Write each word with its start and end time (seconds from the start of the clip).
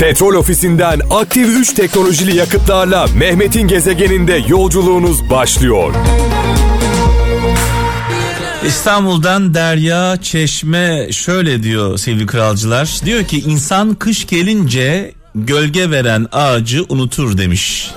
Petrol 0.00 0.34
ofisinden 0.34 1.00
aktif 1.10 1.48
3 1.48 1.72
teknolojili 1.72 2.36
yakıtlarla 2.36 3.06
Mehmet'in 3.16 3.68
gezegeninde 3.68 4.44
yolculuğunuz 4.48 5.30
başlıyor. 5.30 5.94
İstanbul'dan 8.66 9.54
Derya 9.54 10.16
Çeşme 10.22 11.08
şöyle 11.12 11.62
diyor 11.62 11.98
sevgili 11.98 12.26
kralcılar. 12.26 13.00
Diyor 13.04 13.24
ki 13.24 13.40
insan 13.40 13.94
kış 13.94 14.26
gelince 14.26 15.12
gölge 15.34 15.90
veren 15.90 16.26
ağacı 16.32 16.84
unutur 16.88 17.38
demiş. 17.38 17.90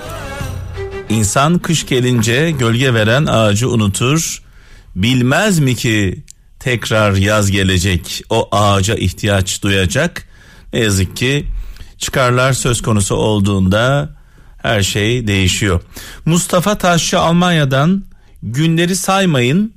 İnsan 1.09 1.59
kış 1.59 1.85
gelince 1.85 2.51
gölge 2.59 2.93
veren 2.93 3.25
ağacı 3.25 3.69
unutur. 3.69 4.41
Bilmez 4.95 5.59
mi 5.59 5.75
ki 5.75 6.23
tekrar 6.59 7.13
yaz 7.13 7.51
gelecek 7.51 8.21
o 8.29 8.49
ağaca 8.51 8.95
ihtiyaç 8.95 9.63
duyacak. 9.63 10.27
Ne 10.73 10.79
yazık 10.79 11.17
ki 11.17 11.45
çıkarlar 11.97 12.53
söz 12.53 12.81
konusu 12.81 13.15
olduğunda 13.15 14.09
her 14.57 14.81
şey 14.81 15.27
değişiyor. 15.27 15.81
Mustafa 16.25 16.77
Taşçı 16.77 17.19
Almanya'dan 17.19 18.03
günleri 18.43 18.95
saymayın 18.95 19.73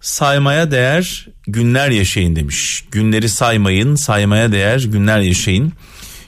saymaya 0.00 0.70
değer 0.70 1.28
günler 1.46 1.90
yaşayın 1.90 2.36
demiş. 2.36 2.84
Günleri 2.90 3.28
saymayın 3.28 3.94
saymaya 3.94 4.52
değer 4.52 4.80
günler 4.80 5.20
yaşayın. 5.20 5.72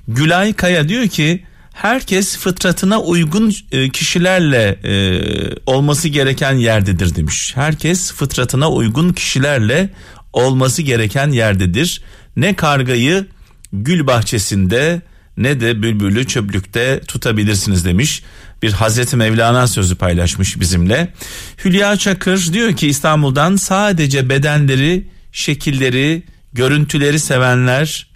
Gülay 0.09 0.52
Kaya 0.52 0.88
diyor 0.88 1.09
ki 1.09 1.45
herkes 1.72 2.38
fıtratına 2.38 3.00
uygun 3.00 3.55
e, 3.72 3.88
kişilerle 3.88 4.78
e, 4.84 4.95
olması 5.66 6.09
gereken 6.09 6.52
yerdedir 6.52 7.14
demiş. 7.14 7.52
Herkes 7.55 8.12
fıtratına 8.12 8.70
uygun 8.70 9.12
kişilerle 9.12 9.91
olması 10.33 10.83
gereken 10.83 11.30
yerdedir. 11.30 12.02
Ne 12.36 12.55
kargayı 12.55 13.27
gül 13.72 14.06
bahçesinde 14.06 15.02
ne 15.36 15.60
de 15.60 15.82
bülbülü 15.82 16.27
çöplükte 16.27 17.00
tutabilirsiniz 17.09 17.84
demiş. 17.84 18.22
Bir 18.62 18.72
Hazreti 18.72 19.16
Mevlana 19.16 19.66
sözü 19.66 19.94
paylaşmış 19.94 20.61
bizimle. 20.61 21.12
Hülya 21.64 21.97
Çakır 21.97 22.52
diyor 22.52 22.77
ki 22.77 22.88
İstanbul'dan 22.88 23.56
sadece 23.56 24.28
bedenleri, 24.28 25.08
şekilleri, 25.33 26.22
görüntüleri 26.53 27.19
sevenler 27.19 28.06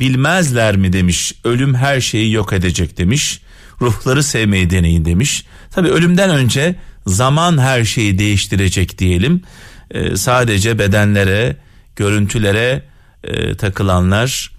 bilmezler 0.00 0.76
mi 0.76 0.92
demiş. 0.92 1.34
Ölüm 1.44 1.74
her 1.74 2.00
şeyi 2.00 2.32
yok 2.32 2.52
edecek 2.52 2.98
demiş. 2.98 3.40
Ruhları 3.80 4.22
sevmeyi 4.22 4.70
deneyin 4.70 5.04
demiş. 5.04 5.44
Tabi 5.70 5.88
ölümden 5.88 6.30
önce 6.30 6.74
zaman 7.06 7.58
her 7.58 7.84
şeyi 7.84 8.18
değiştirecek 8.18 8.98
diyelim. 8.98 9.42
Ee, 9.90 10.16
sadece 10.16 10.78
bedenlere, 10.78 11.56
görüntülere 11.96 12.82
e, 13.24 13.54
takılanlar 13.54 14.53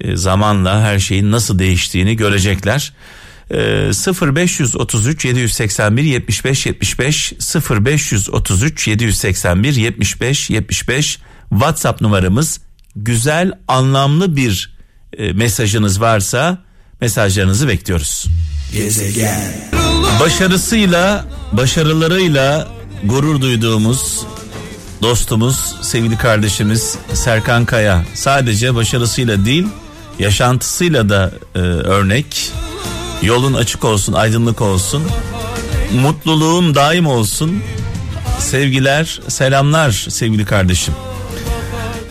e, 0.00 0.16
zamanla 0.16 0.82
her 0.82 0.98
şeyin 0.98 1.32
nasıl 1.32 1.58
değiştiğini 1.58 2.16
görecekler. 2.16 2.92
E, 3.50 3.56
0533 3.56 5.24
781 5.24 6.02
75 6.04 6.66
75 6.66 7.32
0533 7.70 8.88
781 8.88 9.74
75 9.74 10.50
75 10.50 11.18
WhatsApp 11.50 12.00
numaramız 12.00 12.60
güzel 12.96 13.52
anlamlı 13.68 14.36
bir 14.36 14.78
e, 15.18 15.32
mesajınız 15.32 16.00
varsa 16.00 16.58
mesajlarınızı 17.00 17.68
bekliyoruz. 17.68 18.26
Gezegen. 18.72 19.52
Başarısıyla, 20.20 21.26
başarılarıyla 21.52 22.68
gurur 23.04 23.40
duyduğumuz 23.40 24.26
dostumuz, 25.02 25.76
sevgili 25.82 26.18
kardeşimiz 26.18 26.98
Serkan 27.14 27.64
Kaya 27.64 28.04
sadece 28.14 28.74
başarısıyla 28.74 29.44
değil, 29.44 29.66
yaşantısıyla 30.18 31.08
da 31.08 31.32
e, 31.54 31.58
örnek. 31.58 32.52
Yolun 33.22 33.54
açık 33.54 33.84
olsun, 33.84 34.12
aydınlık 34.12 34.60
olsun. 34.60 35.02
Mutluluğun 36.02 36.74
daim 36.74 37.06
olsun. 37.06 37.62
Sevgiler, 38.38 39.20
selamlar 39.28 39.90
sevgili 39.90 40.44
kardeşim. 40.44 40.94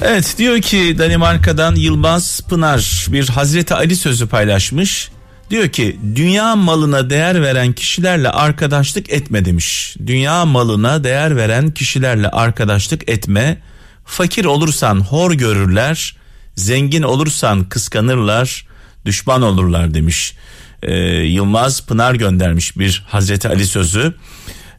Evet 0.02 0.36
diyor 0.38 0.62
ki 0.62 0.96
Danimarka'dan 1.00 1.76
Yılmaz 1.76 2.42
Pınar 2.50 3.06
bir 3.10 3.28
Hazreti 3.28 3.74
Ali 3.74 3.96
sözü 3.96 4.28
paylaşmış. 4.28 5.12
Diyor 5.50 5.70
ki 5.70 6.00
dünya 6.16 6.56
malına 6.56 7.10
değer 7.10 7.42
veren 7.42 7.74
kişilerle 7.74 8.30
arkadaşlık 8.30 9.10
etme 9.10 9.46
demiş. 9.46 9.96
Dünya 10.06 10.46
malına 10.46 11.04
değer 11.04 11.36
veren 11.36 11.72
kişilerle 11.72 12.30
arkadaşlık 12.30 13.10
etme. 13.10 13.62
Fakir 14.06 14.46
olursan 14.46 15.00
hor 15.02 15.32
görürler, 15.32 16.16
zengin 16.58 17.02
olursan 17.02 17.70
kıskanırlar, 17.70 18.68
düşman 19.06 19.42
olurlar 19.42 19.94
demiş. 19.94 20.36
Ee, 20.84 20.96
Yılmaz 21.24 21.86
Pınar 21.86 22.16
göndermiş 22.16 22.78
bir 22.78 23.04
Hazreti 23.08 23.50
Ali 23.50 23.66
sözü. 23.66 24.14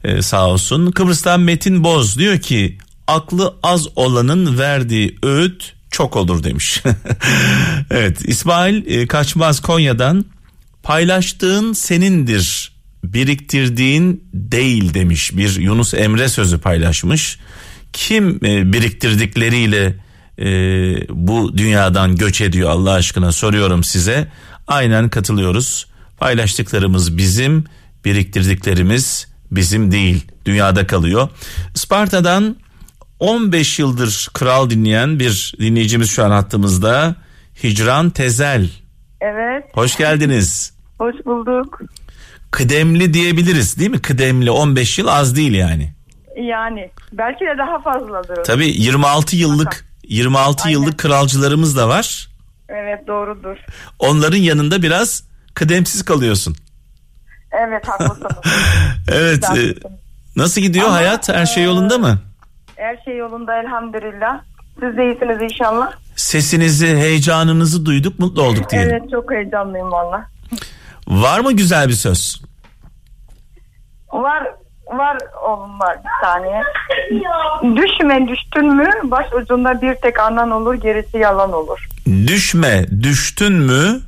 Ee, 0.04 0.22
sağ 0.22 0.48
olsun. 0.48 0.90
Kıbrıs'tan 0.90 1.40
Metin 1.40 1.84
Boz 1.84 2.18
diyor 2.18 2.38
ki 2.38 2.78
aklı 3.06 3.54
az 3.62 3.88
olanın 3.96 4.58
verdiği 4.58 5.18
öğüt 5.22 5.74
çok 5.90 6.16
olur 6.16 6.44
demiş. 6.44 6.82
evet 7.90 8.18
İsmail 8.24 8.86
e, 8.86 9.06
Kaçmaz 9.06 9.60
Konya'dan 9.60 10.24
paylaştığın 10.82 11.72
senindir 11.72 12.72
biriktirdiğin 13.04 14.24
değil 14.32 14.94
demiş 14.94 15.36
bir 15.36 15.56
Yunus 15.56 15.94
Emre 15.94 16.28
sözü 16.28 16.58
paylaşmış. 16.58 17.38
Kim 17.92 18.44
e, 18.44 18.72
biriktirdikleriyle 18.72 19.94
e, 20.38 20.46
bu 21.08 21.58
dünyadan 21.58 22.16
göç 22.16 22.40
ediyor 22.40 22.70
Allah 22.70 22.92
aşkına 22.92 23.32
soruyorum 23.32 23.84
size. 23.84 24.28
Aynen 24.68 25.08
katılıyoruz. 25.08 25.86
Paylaştıklarımız 26.18 27.18
bizim, 27.18 27.64
biriktirdiklerimiz 28.04 29.28
bizim 29.50 29.92
değil. 29.92 30.26
Dünyada 30.44 30.86
kalıyor. 30.86 31.28
Sparta'dan 31.74 32.56
15 33.20 33.78
yıldır 33.78 34.28
kral 34.34 34.70
dinleyen 34.70 35.18
bir 35.18 35.54
dinleyicimiz 35.60 36.10
şu 36.10 36.24
an 36.24 36.30
hattımızda. 36.30 37.14
Hicran 37.64 38.10
Tezel. 38.10 38.70
Evet. 39.20 39.64
Hoş 39.72 39.96
geldiniz. 39.96 40.72
Hoş 40.98 41.14
bulduk. 41.26 41.80
Kıdemli 42.50 43.14
diyebiliriz 43.14 43.78
değil 43.78 43.90
mi? 43.90 44.02
Kıdemli 44.02 44.50
15 44.50 44.98
yıl 44.98 45.06
az 45.06 45.36
değil 45.36 45.52
yani. 45.52 45.92
Yani 46.36 46.90
belki 47.12 47.40
de 47.44 47.58
daha 47.58 47.80
fazladır. 47.80 48.44
Tabii 48.44 48.66
26 48.66 49.36
yıllık 49.36 49.87
26 50.08 50.62
Aynen. 50.64 50.72
yıllık 50.72 50.98
kralcılarımız 50.98 51.76
da 51.76 51.88
var. 51.88 52.28
Evet 52.68 53.06
doğrudur. 53.06 53.56
Onların 53.98 54.36
yanında 54.38 54.82
biraz 54.82 55.24
kıdemsiz 55.54 56.04
kalıyorsun. 56.04 56.56
Evet 57.52 57.88
haklısınız. 57.88 58.32
Evet. 59.12 59.44
e, 59.44 59.74
nasıl 60.36 60.60
gidiyor 60.60 60.86
Ama, 60.86 60.94
hayat? 60.96 61.28
Her 61.28 61.46
şey 61.46 61.64
yolunda 61.64 61.98
mı? 61.98 62.18
Her 62.76 62.96
şey 63.04 63.16
yolunda 63.16 63.60
elhamdülillah. 63.62 64.40
Siz 64.80 64.96
de 64.96 65.04
iyisiniz 65.04 65.42
inşallah. 65.52 65.92
Sesinizi, 66.16 66.86
heyecanınızı 66.86 67.86
duyduk, 67.86 68.18
mutlu 68.18 68.42
olduk 68.42 68.70
diyelim. 68.70 68.90
Evet 68.90 69.10
çok 69.10 69.30
heyecanlıyım 69.32 69.90
valla. 69.90 70.28
Var 71.08 71.40
mı 71.40 71.52
güzel 71.52 71.88
bir 71.88 71.92
söz? 71.94 72.42
Var 74.12 74.48
var 74.92 75.18
oğlum 75.48 75.80
var 75.80 75.96
bir 76.04 76.26
saniye. 76.26 76.62
Düşme 77.76 78.28
düştün 78.28 78.74
mü 78.74 78.90
baş 79.04 79.26
ucunda 79.42 79.82
bir 79.82 79.94
tek 79.94 80.20
anan 80.20 80.50
olur 80.50 80.74
gerisi 80.74 81.18
yalan 81.18 81.52
olur. 81.52 81.88
Düşme, 82.06 82.86
düştün 83.02 83.52
mü? 83.52 84.00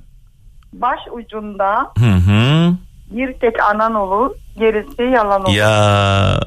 Baş 0.72 0.98
ucunda 1.12 1.92
Hı 1.98 2.12
hı. 2.12 2.72
bir 3.10 3.32
tek 3.32 3.62
anan 3.62 3.94
olur 3.94 4.30
gerisi 4.58 5.02
yalan 5.02 5.44
olur. 5.44 5.52
Ya 5.52 6.40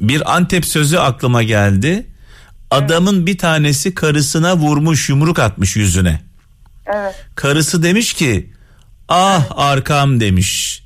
bir 0.00 0.34
Antep 0.36 0.64
sözü 0.64 0.98
aklıma 0.98 1.42
geldi. 1.42 2.06
Adamın 2.70 3.26
bir 3.26 3.38
tanesi 3.38 3.94
karısına 3.94 4.56
vurmuş, 4.56 5.08
yumruk 5.08 5.38
atmış 5.38 5.76
yüzüne. 5.76 6.20
Evet. 6.86 7.26
Karısı 7.34 7.82
demiş 7.82 8.14
ki 8.14 8.52
ah 9.08 9.42
arkam 9.56 10.20
demiş. 10.20 10.83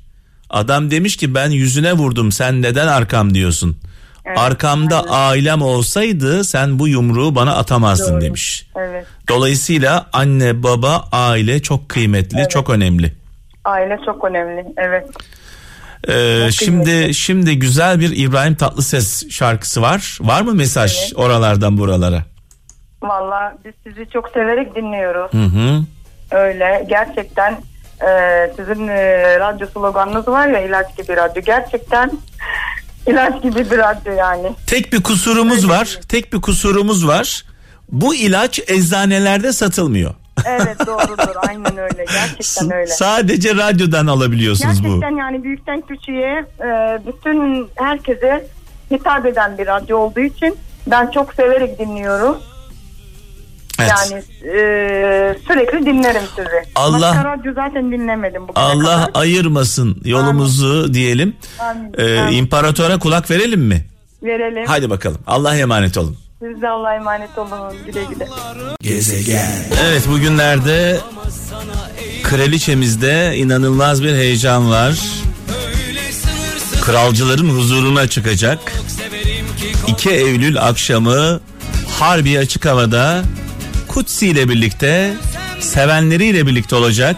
Adam 0.49 0.91
demiş 0.91 1.17
ki 1.17 1.35
ben 1.35 1.49
yüzüne 1.49 1.93
vurdum 1.93 2.31
sen 2.31 2.61
neden 2.61 2.87
arkam 2.87 3.33
diyorsun. 3.33 3.77
Evet, 4.25 4.37
Arkamda 4.39 4.99
ailem 5.09 5.61
olsaydı 5.61 6.43
sen 6.43 6.79
bu 6.79 6.87
yumruğu 6.87 7.35
bana 7.35 7.55
atamazdın 7.55 8.13
Doğru. 8.13 8.21
demiş. 8.21 8.67
Evet. 8.75 9.05
Dolayısıyla 9.29 10.05
anne 10.13 10.63
baba 10.63 11.07
aile 11.11 11.61
çok 11.61 11.89
kıymetli 11.89 12.47
çok 12.49 12.69
önemli. 12.69 13.13
Aile 13.65 13.97
çok 14.05 14.23
önemli. 14.25 14.65
Evet. 14.77 15.07
Ee, 16.07 16.39
Çok 16.43 16.51
şimdi 16.51 16.83
kıymetli. 16.83 17.13
şimdi 17.13 17.59
güzel 17.59 17.99
bir 17.99 18.17
İbrahim 18.17 18.55
Tatlıses 18.55 19.29
şarkısı 19.29 19.81
var. 19.81 20.17
Var 20.21 20.41
mı 20.41 20.53
mesaj 20.53 20.97
Evet. 21.03 21.13
oralardan 21.15 21.77
buralara? 21.77 22.23
Valla 23.03 23.57
biz 23.65 23.73
sizi 23.83 24.09
çok 24.13 24.29
severek 24.29 24.75
dinliyoruz. 24.75 25.33
Hı 25.33 25.43
hı. 25.43 25.81
Öyle 26.31 26.85
gerçekten 26.89 27.57
e, 28.07 28.51
sizin 28.55 28.87
e, 28.87 29.39
radyo 29.39 29.67
sloganınız 29.67 30.27
var 30.27 30.47
ya 30.47 30.59
ilaç 30.59 30.97
gibi 30.97 31.15
radyo. 31.17 31.41
Gerçekten 31.41 32.11
ilaç 33.07 33.43
gibi 33.43 33.71
bir 33.71 33.77
radyo 33.77 34.13
yani. 34.13 34.55
Tek 34.67 34.93
bir 34.93 35.03
kusurumuz 35.03 35.69
var. 35.69 35.99
Tek 36.09 36.33
bir 36.33 36.41
kusurumuz 36.41 37.07
var. 37.07 37.45
Bu 37.91 38.15
ilaç 38.15 38.59
eczanelerde 38.67 39.53
satılmıyor. 39.53 40.13
Evet 40.45 40.79
doğrudur 40.87 41.35
aynen 41.47 41.77
öyle 41.77 42.05
gerçekten 42.05 42.71
öyle. 42.73 42.87
Sadece 42.87 43.55
radyodan 43.55 44.07
alabiliyorsunuz 44.07 44.83
bu. 44.83 44.87
Gerçekten 44.87 45.17
yani 45.17 45.43
büyükten 45.43 45.81
küçüğe 45.81 46.45
e, 46.61 46.99
bütün 47.07 47.67
herkese 47.75 48.47
hitap 48.91 49.25
eden 49.25 49.57
bir 49.57 49.67
radyo 49.67 49.97
olduğu 49.97 50.19
için 50.19 50.57
ben 50.87 51.11
çok 51.11 51.33
severek 51.33 51.79
dinliyorum. 51.79 52.37
Evet. 53.81 53.91
Yani 54.11 54.23
e, 54.43 55.37
sürekli 55.47 55.85
dinlerim 55.85 56.21
sizi. 56.35 56.47
Allah- 56.75 57.01
Başka 57.15 57.25
radyo 57.37 57.53
zaten 57.53 57.91
dinlemedim 57.91 58.47
bugüne 58.47 58.63
Allah 58.63 59.05
kadar. 59.05 59.21
ayırmasın 59.21 60.01
yolumuzu 60.05 60.93
diyelim. 60.93 61.35
Amin. 61.59 61.93
Ee, 61.97 62.19
Amin. 62.19 62.37
imparatora 62.37 62.99
kulak 62.99 63.31
verelim 63.31 63.61
mi? 63.61 63.85
Verelim. 64.23 64.63
Hadi 64.67 64.89
bakalım. 64.89 65.17
Allah'a 65.27 65.55
emanet 65.55 65.97
olun. 65.97 66.17
Siz 66.41 66.61
de 66.61 66.67
Allah'a 66.69 66.95
emanet 66.95 67.37
olun. 67.37 67.49
Güle 67.85 68.03
güle. 68.03 68.27
Evet 69.83 70.07
bugünlerde 70.09 70.97
kraliçemizde 72.23 73.33
inanılmaz 73.37 74.03
bir 74.03 74.13
heyecan 74.13 74.69
var. 74.71 74.99
Kralcıların 76.81 77.49
huzuruna 77.49 78.07
çıkacak. 78.07 78.59
2 79.87 80.09
Eylül 80.09 80.61
akşamı 80.61 81.39
Harbi 81.99 82.39
açık 82.39 82.65
havada 82.65 83.21
Kutsi 83.89 84.27
ile 84.27 84.49
birlikte 84.49 85.13
sevenleriyle 85.59 86.47
birlikte 86.47 86.75
olacak. 86.75 87.15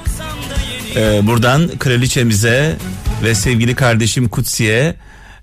Ee, 0.96 1.28
buradan 1.28 1.68
kraliçemize 1.80 2.78
ve 3.24 3.36
sevgili 3.36 3.76
kardeşim 3.76 4.30
Kutsi'ye 4.30 4.96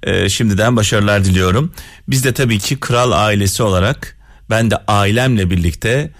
e, 0.02 0.28
şimdiden 0.28 0.76
başarılar 0.76 1.24
diliyorum. 1.24 1.72
Biz 2.08 2.24
de 2.24 2.32
tabii 2.34 2.58
ki 2.58 2.80
kral 2.80 3.12
ailesi 3.12 3.62
olarak 3.62 4.16
ben 4.50 4.70
de 4.70 4.76
ailemle 4.88 5.50
birlikte 5.50 6.10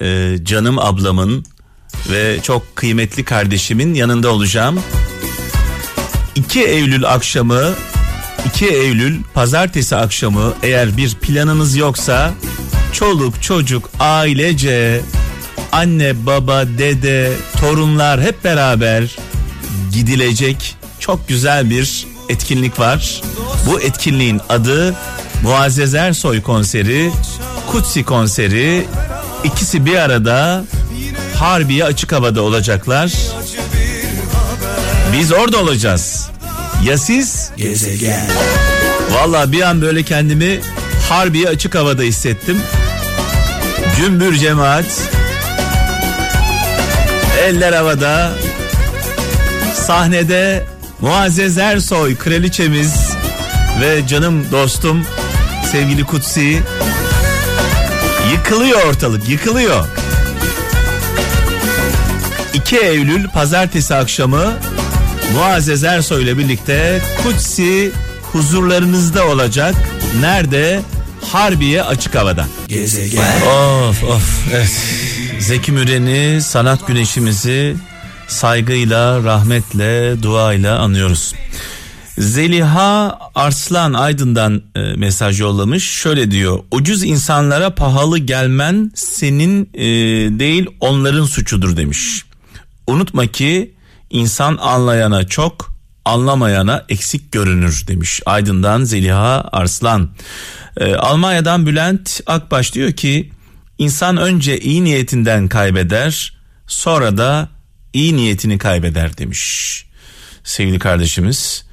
e, 0.00 0.36
canım 0.42 0.78
ablamın 0.78 1.44
ve 2.10 2.38
çok 2.42 2.76
kıymetli 2.76 3.24
kardeşimin 3.24 3.94
yanında 3.94 4.30
olacağım. 4.30 4.80
2 6.34 6.64
Eylül 6.64 7.04
akşamı 7.04 7.70
2 8.46 8.66
Eylül 8.66 9.22
pazartesi 9.34 9.96
akşamı 9.96 10.54
eğer 10.62 10.96
bir 10.96 11.14
planınız 11.14 11.76
yoksa 11.76 12.34
çoluk 12.92 13.42
çocuk 13.42 13.90
ailece 14.00 15.00
anne 15.72 16.26
baba 16.26 16.64
dede 16.78 17.32
torunlar 17.60 18.22
hep 18.22 18.44
beraber 18.44 19.16
gidilecek 19.92 20.76
çok 20.98 21.28
güzel 21.28 21.70
bir 21.70 22.06
etkinlik 22.28 22.80
var. 22.80 23.22
Bu 23.66 23.80
etkinliğin 23.80 24.40
adı 24.48 24.94
Muazzez 25.42 25.94
Ersoy 25.94 26.42
konseri, 26.42 27.10
Kutsi 27.72 28.04
konseri. 28.04 28.86
İkisi 29.44 29.86
bir 29.86 29.96
arada 29.96 30.64
Harbiye 31.36 31.84
açık 31.84 32.12
havada 32.12 32.42
olacaklar. 32.42 33.12
Biz 35.12 35.32
orada 35.32 35.58
olacağız. 35.58 36.28
Ya 36.84 36.98
siz? 36.98 37.50
Gezegen. 37.56 38.26
Valla 39.10 39.52
bir 39.52 39.62
an 39.62 39.82
böyle 39.82 40.02
kendimi 40.02 40.60
Harbiye 41.08 41.48
açık 41.48 41.74
havada 41.74 42.02
hissettim. 42.02 42.58
Cümbür 43.96 44.34
cemaat. 44.34 45.10
Eller 47.42 47.72
havada. 47.72 48.32
Sahnede 49.74 50.64
Muazzez 51.00 51.58
Ersoy 51.58 52.16
kraliçemiz 52.16 52.94
ve 53.80 54.06
canım 54.06 54.46
dostum 54.52 55.04
sevgili 55.72 56.04
Kutsi. 56.04 56.62
Yıkılıyor 58.32 58.84
ortalık 58.84 59.28
yıkılıyor. 59.28 59.86
2 62.54 62.76
Eylül 62.76 63.28
pazartesi 63.28 63.94
akşamı 63.94 64.52
Muazzez 65.34 65.84
Ersoy 65.84 66.22
ile 66.22 66.38
birlikte 66.38 67.00
Kutsi 67.22 67.92
huzurlarınızda 68.32 69.26
olacak. 69.26 69.74
Nerede? 70.20 70.80
Harbiye 71.22 71.82
açık 71.82 72.14
havada. 72.14 72.46
Gezegen. 72.68 73.22
Of 73.42 74.04
of 74.04 74.48
evet. 74.52 74.82
Zeki 75.40 75.72
Müren'i 75.72 76.42
sanat 76.42 76.86
güneşimizi 76.86 77.76
saygıyla, 78.28 79.24
rahmetle, 79.24 80.22
duayla 80.22 80.78
anıyoruz. 80.78 81.34
Zeliha 82.18 83.18
Arslan 83.34 83.92
Aydın'dan 83.92 84.62
e, 84.76 84.80
mesaj 84.80 85.40
yollamış. 85.40 85.84
Şöyle 85.90 86.30
diyor. 86.30 86.58
Ucuz 86.70 87.04
insanlara 87.04 87.74
pahalı 87.74 88.18
gelmen 88.18 88.92
senin 88.94 89.70
e, 89.74 89.82
değil 90.38 90.66
onların 90.80 91.24
suçudur 91.24 91.76
demiş. 91.76 92.24
Unutma 92.86 93.26
ki 93.26 93.74
insan 94.10 94.58
anlayana 94.60 95.26
çok, 95.26 95.74
anlamayana 96.04 96.84
eksik 96.88 97.32
görünür 97.32 97.84
demiş. 97.88 98.20
Aydın'dan 98.26 98.84
Zeliha 98.84 99.48
Arslan. 99.52 100.10
E, 100.76 100.94
Almanya'dan 100.94 101.66
Bülent 101.66 102.20
Akbaş 102.26 102.74
diyor 102.74 102.92
ki 102.92 103.30
insan 103.78 104.16
önce 104.16 104.58
iyi 104.58 104.84
niyetinden 104.84 105.48
kaybeder, 105.48 106.36
sonra 106.66 107.16
da 107.16 107.48
iyi 107.92 108.16
niyetini 108.16 108.58
kaybeder 108.58 109.18
demiş. 109.18 109.84
Sevgili 110.44 110.78
kardeşimiz 110.78 111.64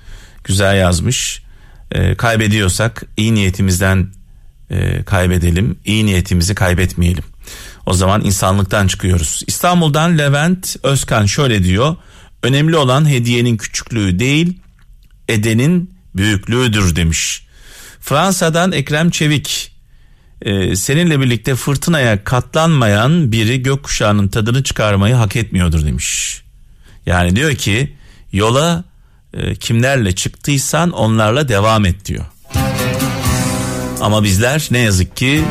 güzel 0.44 0.78
yazmış. 0.78 1.44
E, 1.92 2.16
kaybediyorsak 2.16 3.04
iyi 3.18 3.34
niyetimizden 3.34 4.14
e, 4.70 5.04
kaybedelim, 5.04 5.80
iyi 5.86 6.06
niyetimizi 6.06 6.56
kaybetmeyelim. 6.56 7.24
O 7.86 7.94
zaman 7.94 8.26
insanlıktan 8.26 8.88
çıkıyoruz. 8.88 9.42
İstanbul'dan 9.48 10.18
Levent 10.18 10.76
Özkan 10.84 11.26
şöyle 11.26 11.64
diyor. 11.64 11.96
Önemli 12.44 12.78
olan 12.78 13.10
hediyenin 13.10 13.58
küçüklüğü 13.58 14.20
değil, 14.20 14.60
edenin 15.28 15.94
büyüklüğüdür 16.16 16.96
demiş. 16.96 17.48
Fransa'dan 18.10 18.72
Ekrem 18.72 19.10
Çevik. 19.10 19.72
e, 20.42 20.76
seninle 20.76 21.20
birlikte 21.20 21.56
fırtınaya 21.56 22.24
katlanmayan 22.24 23.32
biri 23.32 23.64
gökkuşağının 23.64 24.28
tadını 24.28 24.64
çıkarmayı 24.64 25.16
hak 25.16 25.36
etmiyordur 25.36 25.86
demiş. 25.86 26.42
Yani 27.06 27.36
diyor 27.36 27.56
ki 27.56 27.96
yola 28.34 28.84
e, 29.34 29.56
kimlerle 29.56 30.16
çıktıysan 30.16 30.92
onlarla 30.92 31.48
devam 31.50 31.86
et 31.86 32.06
diyor. 32.06 32.26
Ama 34.02 34.24
bizler 34.24 34.68
ne 34.72 34.80
yazık 34.80 35.18
ki 35.18 35.44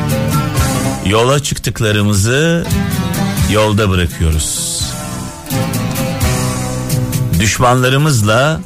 yola 1.05 1.43
çıktıklarımızı 1.43 2.65
yolda 3.51 3.89
bırakıyoruz. 3.89 4.81
Düşmanlarımızla 7.39 8.61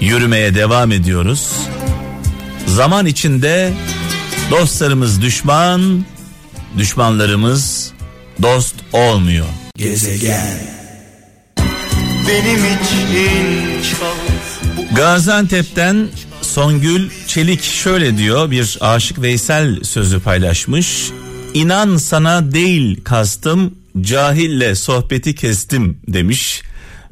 yürümeye 0.00 0.54
devam 0.54 0.92
ediyoruz. 0.92 1.52
Zaman 2.66 3.06
içinde 3.06 3.72
dostlarımız 4.50 5.22
düşman, 5.22 6.04
düşmanlarımız 6.78 7.92
dost 8.42 8.74
olmuyor. 8.92 9.46
Gezegen. 9.76 10.58
Benim 12.28 12.64
için 12.64 13.82
çal 13.82 14.96
Gaziantep'ten 14.96 16.08
Songül 16.42 17.10
Çelik 17.26 17.62
şöyle 17.62 18.18
diyor 18.18 18.50
bir 18.50 18.78
aşık 18.80 19.22
Veysel 19.22 19.84
sözü 19.84 20.20
paylaşmış. 20.20 21.10
İnan 21.54 21.96
sana 21.96 22.52
değil 22.52 23.04
kastım 23.04 23.74
cahille 24.00 24.74
sohbeti 24.74 25.34
kestim 25.34 25.98
demiş. 26.08 26.62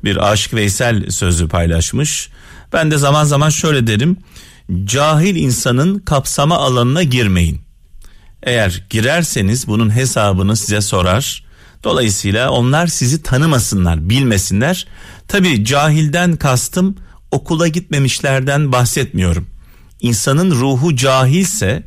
Bir 0.05 0.33
aşık 0.33 0.55
Veysel 0.55 1.11
sözü 1.11 1.49
paylaşmış. 1.49 2.29
Ben 2.73 2.91
de 2.91 2.99
zaman 2.99 3.25
zaman 3.25 3.51
şöyle 3.51 3.87
derim. 3.87 4.17
Cahil 4.85 5.37
insanın 5.37 5.99
kapsama 5.99 6.59
alanına 6.59 7.03
girmeyin. 7.03 7.61
Eğer 8.43 8.85
girerseniz 8.91 9.69
bunun 9.69 9.97
hesabını 9.97 10.57
size 10.57 10.81
sorar. 10.81 11.45
Dolayısıyla 11.85 12.51
onlar 12.51 12.87
sizi 12.87 13.23
tanımasınlar, 13.23 14.09
bilmesinler. 14.09 14.87
Tabi 15.29 15.65
cahilden 15.65 16.37
kastım 16.37 16.97
okula 17.31 17.69
gitmemişlerden 17.69 18.73
bahsetmiyorum. 18.73 19.47
İnsanın 20.01 20.51
ruhu 20.51 20.97
cahilse 20.97 21.83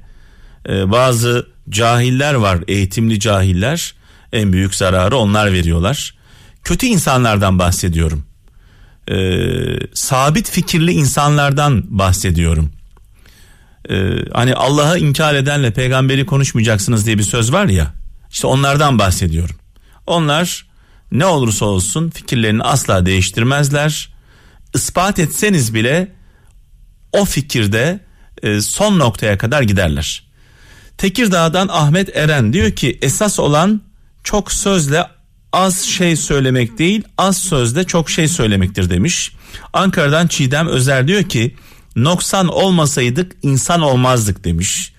e, 0.69 0.91
bazı 0.91 1.47
cahiller 1.69 2.33
var, 2.33 2.59
eğitimli 2.67 3.19
cahiller. 3.19 3.93
En 4.33 4.53
büyük 4.53 4.75
zararı 4.75 5.17
onlar 5.17 5.53
veriyorlar. 5.53 6.15
Kötü 6.63 6.85
insanlardan 6.85 7.59
bahsediyorum. 7.59 8.26
E, 9.11 9.17
sabit 9.93 10.49
fikirli 10.49 10.91
insanlardan 10.91 11.83
bahsediyorum. 11.97 12.71
E, 13.89 13.95
hani 14.33 14.55
Allah'ı 14.55 14.99
inkar 14.99 15.35
edenle 15.35 15.73
peygamberi 15.73 16.25
konuşmayacaksınız 16.25 17.05
diye 17.05 17.17
bir 17.17 17.23
söz 17.23 17.53
var 17.53 17.65
ya. 17.65 17.93
İşte 18.31 18.47
onlardan 18.47 18.99
bahsediyorum. 18.99 19.55
Onlar 20.07 20.67
ne 21.11 21.25
olursa 21.25 21.65
olsun 21.65 22.09
fikirlerini 22.09 22.63
asla 22.63 23.05
değiştirmezler. 23.05 24.09
Ispat 24.73 25.19
etseniz 25.19 25.73
bile 25.73 26.11
o 27.11 27.25
fikirde 27.25 27.99
e, 28.43 28.61
son 28.61 28.99
noktaya 28.99 29.37
kadar 29.37 29.61
giderler. 29.61 30.23
Tekirdağ'dan 30.97 31.67
Ahmet 31.67 32.15
Eren 32.15 32.53
diyor 32.53 32.71
ki 32.71 32.99
esas 33.01 33.39
olan 33.39 33.81
çok 34.23 34.51
sözle 34.51 35.05
az 35.53 35.81
şey 35.81 36.15
söylemek 36.15 36.77
değil 36.77 37.03
az 37.17 37.37
sözle 37.37 37.83
çok 37.83 38.09
şey 38.09 38.27
söylemektir 38.27 38.89
demiş. 38.89 39.31
Ankara'dan 39.73 40.27
Çiğdem 40.27 40.67
Özer 40.67 41.07
diyor 41.07 41.23
ki 41.23 41.55
noksan 41.95 42.47
olmasaydık 42.47 43.31
insan 43.43 43.81
olmazdık 43.81 44.43
demiş. 44.43 44.93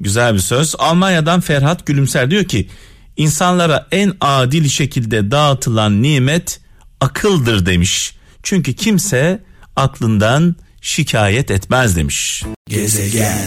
Güzel 0.00 0.34
bir 0.34 0.38
söz. 0.38 0.74
Almanya'dan 0.78 1.40
Ferhat 1.40 1.86
Gülümser 1.86 2.30
diyor 2.30 2.44
ki 2.44 2.68
insanlara 3.16 3.86
en 3.90 4.12
adil 4.20 4.68
şekilde 4.68 5.30
dağıtılan 5.30 6.02
nimet 6.02 6.60
akıldır 7.00 7.66
demiş. 7.66 8.16
Çünkü 8.42 8.74
kimse 8.74 9.42
aklından 9.76 10.56
şikayet 10.80 11.50
etmez 11.50 11.96
demiş. 11.96 12.44
Gezegen. 12.68 13.38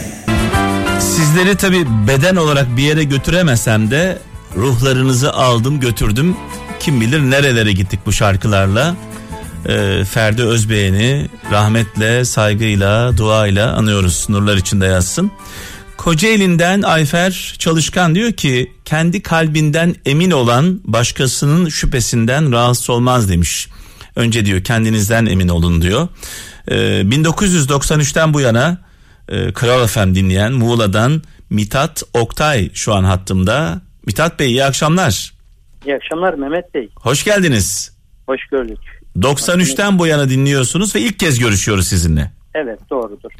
Sizleri 1.00 1.56
tabi 1.56 1.86
beden 2.08 2.36
olarak 2.36 2.78
bir 2.78 2.84
yere 2.84 3.04
götüremesem 3.04 3.92
de 3.92 4.18
ruhlarınızı 4.56 5.34
aldım 5.34 5.80
götürdüm. 5.80 6.36
Kim 6.80 7.02
bilir 7.02 7.22
nerelere 7.22 7.72
gittik 7.72 8.00
bu 8.06 8.12
şarkılarla. 8.12 8.96
Ee, 9.66 10.04
Ferdi 10.12 10.44
Özbeğen'i 10.44 11.28
rahmetle, 11.52 12.26
saygıyla, 12.26 13.18
duayla 13.18 13.74
anıyoruz. 13.74 14.26
Nurlar 14.30 14.58
içinde 14.58 14.86
yazsın. 14.86 15.32
Kocaeli'nden 15.98 16.82
Ayfer 16.82 17.56
Çalışkan 17.60 18.16
diyor 18.16 18.32
ki 18.32 18.72
kendi 18.86 19.22
kalbinden 19.24 19.96
emin 20.06 20.32
olan 20.32 20.82
başkasının 20.84 21.70
şüphesinden 21.70 22.52
rahatsız 22.52 22.90
olmaz 22.90 23.30
demiş. 23.30 23.68
Önce 24.16 24.46
diyor 24.46 24.64
kendinizden 24.64 25.26
emin 25.26 25.48
olun 25.48 25.82
diyor. 25.82 26.08
Ee, 26.68 26.76
1993'ten 27.02 28.34
bu 28.34 28.42
yana 28.42 28.78
e, 29.30 29.54
Kral 29.54 29.88
FM 29.88 30.16
dinleyen 30.16 30.54
Muğla'dan 30.54 31.22
Mitat 31.50 32.04
Oktay 32.14 32.70
şu 32.74 32.94
an 32.94 33.04
hattımda. 33.04 33.82
Mitat 34.08 34.40
Bey 34.40 34.48
iyi 34.48 34.64
akşamlar. 34.64 35.34
İyi 35.86 35.96
akşamlar 35.96 36.34
Mehmet 36.34 36.74
Bey. 36.74 36.90
Hoş 36.96 37.24
geldiniz. 37.24 37.98
Hoş 38.28 38.46
gördük. 38.52 38.78
93'ten 39.18 40.00
bu 40.00 40.08
yana 40.08 40.30
dinliyorsunuz 40.30 40.96
ve 40.96 41.00
ilk 41.00 41.20
kez 41.20 41.40
görüşüyoruz 41.40 41.88
sizinle. 41.88 42.32
Evet 42.56 42.80
doğrudur. 42.90 43.32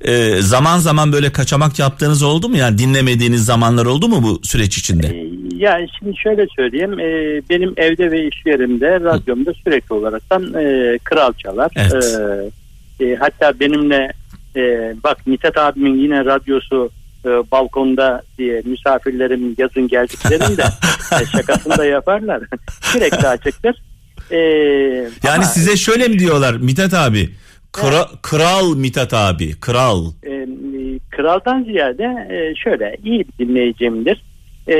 Ee, 0.00 0.42
zaman 0.42 0.78
zaman 0.78 1.12
böyle 1.12 1.32
kaçamak 1.32 1.78
yaptığınız 1.78 2.22
oldu 2.22 2.48
mu? 2.48 2.56
Yani 2.56 2.78
dinlemediğiniz 2.78 3.44
zamanlar 3.44 3.86
oldu 3.86 4.08
mu 4.08 4.22
bu 4.22 4.40
süreç 4.44 4.78
içinde? 4.78 5.06
Ee, 5.06 5.26
Yani 5.56 5.88
şimdi 5.98 6.16
şöyle 6.16 6.46
söyleyeyim. 6.56 7.00
ee, 7.00 7.40
benim 7.50 7.74
evde 7.76 8.10
ve 8.10 8.28
iş 8.28 8.46
yerimde 8.46 9.00
radyomda 9.00 9.52
sürekli 9.64 9.94
olaraktan 9.94 10.54
ee, 10.54 10.98
kral 11.04 11.32
çalar. 11.32 11.70
Evet. 11.76 12.18
Ee, 13.00 13.04
e, 13.06 13.16
hatta 13.16 13.60
benimle 13.60 14.12
ee, 14.56 14.94
bak 15.04 15.26
Mithat 15.26 15.56
abimin 15.56 15.98
yine 15.98 16.24
radyosu 16.24 16.90
ee, 17.26 17.28
balkonda 17.28 18.22
diye 18.38 18.62
misafirlerim 18.64 19.54
yazın 19.58 19.88
geldiklerinde 19.88 20.62
e, 21.22 21.26
şakasını 21.26 21.78
da 21.78 21.84
yaparlar. 21.84 22.42
sürekli 22.80 23.28
açıktır. 23.28 23.82
Ee, 24.30 24.36
Yani 25.22 25.34
ama, 25.34 25.42
size 25.42 25.76
şöyle 25.76 26.08
mi 26.08 26.18
diyorlar 26.18 26.54
Mithat 26.54 26.94
abi? 26.94 27.30
Kra- 27.72 28.08
kral 28.22 28.76
Mithat 28.76 29.14
abi, 29.14 29.60
kral. 29.60 30.06
e, 30.26 30.46
kraldan 31.10 31.64
ziyade 31.64 32.04
e, 32.30 32.54
şöyle 32.64 32.96
iyi 33.04 33.24
bir 33.38 33.46
dinleyicimdir. 33.48 34.22
E, 34.68 34.76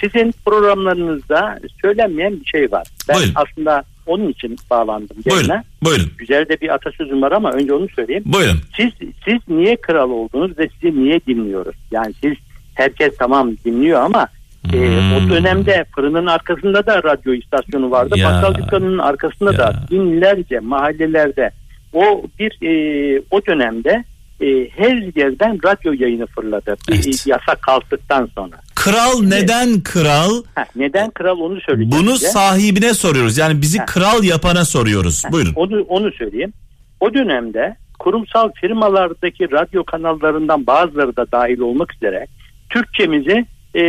sizin 0.00 0.34
programlarınızda 0.46 1.58
söylenmeyen 1.82 2.40
bir 2.40 2.44
şey 2.46 2.72
var. 2.72 2.86
Ben 3.08 3.16
Buyurun. 3.16 3.32
aslında 3.34 3.84
onun 4.06 4.28
için 4.28 4.56
bağlandım. 4.70 5.16
Buyurun, 5.26 5.42
Yerine. 5.48 5.62
buyurun, 5.84 6.10
Güzel 6.18 6.48
de 6.48 6.60
bir 6.60 6.74
atasözüm 6.74 7.22
var 7.22 7.32
ama 7.32 7.50
önce 7.52 7.72
onu 7.74 7.86
söyleyeyim. 7.96 8.22
buyurun. 8.26 8.58
Siz 8.76 8.90
siz 9.24 9.38
niye 9.48 9.76
kral 9.76 10.10
oldunuz 10.10 10.58
ve 10.58 10.68
sizi 10.68 11.04
niye 11.04 11.20
dinliyoruz? 11.26 11.76
Yani 11.90 12.14
siz 12.20 12.34
herkes 12.74 13.16
tamam 13.16 13.50
dinliyor 13.64 14.00
ama 14.00 14.28
e, 14.72 14.76
Hmm. 14.76 15.16
o 15.16 15.30
dönemde 15.30 15.84
fırının 15.94 16.26
arkasında 16.26 16.86
da 16.86 17.02
radyo 17.02 17.32
istasyonu 17.34 17.90
vardı. 17.90 18.14
Ya. 18.18 18.28
Bakkal 18.30 18.54
dükkanının 18.54 18.98
arkasında 18.98 19.52
Ya. 19.52 19.58
da 19.58 19.74
binlerce 19.90 20.60
mahallelerde 20.60 21.50
o 21.92 22.22
bir 22.38 22.58
e, 22.66 23.22
o 23.30 23.46
dönemde 23.46 24.04
e, 24.40 24.46
her 24.76 25.16
yerden 25.20 25.58
radyo 25.64 25.92
yayını 25.98 26.26
fırladı. 26.26 26.76
Evet. 26.90 27.06
E, 27.06 27.30
yasak 27.30 27.62
kalktıktan 27.62 28.28
sonra. 28.34 28.56
Kral 28.84 29.22
neden 29.22 29.80
kral? 29.80 30.42
Heh, 30.54 30.64
neden 30.76 31.10
kral 31.10 31.38
onu 31.40 31.60
söyleyeceğim. 31.60 32.06
Bunu 32.06 32.16
size. 32.16 32.28
sahibine 32.30 32.94
soruyoruz. 32.94 33.38
Yani 33.38 33.62
bizi 33.62 33.78
Ha. 33.78 33.86
kral 33.86 34.24
yapana 34.24 34.64
soruyoruz. 34.64 35.22
Buyurun. 35.32 35.52
Onu, 35.56 35.80
onu 35.82 36.12
söyleyeyim. 36.12 36.52
O 37.00 37.14
dönemde 37.14 37.76
kurumsal 37.98 38.50
firmalardaki 38.60 39.50
radyo 39.52 39.84
kanallarından 39.84 40.66
bazıları 40.66 41.16
da 41.16 41.32
dahil 41.32 41.58
olmak 41.58 41.94
üzere 41.94 42.26
Türkçemizi 42.70 43.46
e, 43.74 43.82